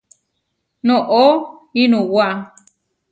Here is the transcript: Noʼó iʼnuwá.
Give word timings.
Noʼó 0.87 1.23
iʼnuwá. 1.81 2.25